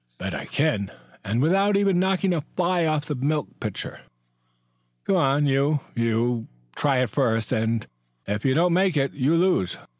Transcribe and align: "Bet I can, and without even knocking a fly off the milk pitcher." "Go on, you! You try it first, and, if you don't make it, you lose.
"Bet 0.17 0.33
I 0.33 0.45
can, 0.45 0.89
and 1.23 1.43
without 1.43 1.77
even 1.77 1.99
knocking 1.99 2.33
a 2.33 2.41
fly 2.57 2.85
off 2.87 3.05
the 3.05 3.13
milk 3.13 3.59
pitcher." 3.59 3.99
"Go 5.03 5.15
on, 5.17 5.45
you! 5.45 5.81
You 5.93 6.47
try 6.75 7.03
it 7.03 7.11
first, 7.11 7.51
and, 7.51 7.85
if 8.25 8.43
you 8.43 8.55
don't 8.55 8.73
make 8.73 8.97
it, 8.97 9.13
you 9.13 9.35
lose. 9.35 9.77